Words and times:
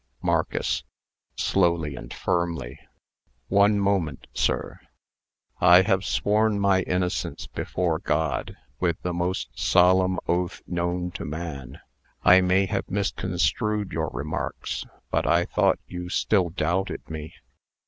MARCUS 0.23 0.83
(slowly 1.35 1.95
and 1.95 2.11
firmly). 2.11 2.79
"One 3.49 3.79
moment, 3.79 4.25
sir. 4.33 4.79
I 5.59 5.83
have 5.83 6.03
sworn 6.05 6.59
my 6.59 6.81
innocence 6.81 7.45
before 7.45 7.99
God, 7.99 8.57
with 8.79 8.99
the 9.03 9.13
most 9.13 9.49
solemn 9.53 10.17
oath 10.27 10.63
known 10.65 11.11
to 11.11 11.23
man. 11.23 11.81
I 12.23 12.41
may 12.41 12.65
have 12.65 12.89
misconstrued 12.89 13.91
your 13.91 14.09
remarks, 14.11 14.87
but 15.11 15.27
I 15.27 15.45
thought 15.45 15.77
you 15.85 16.09
still 16.09 16.49
doubted 16.49 17.07
me. 17.07 17.35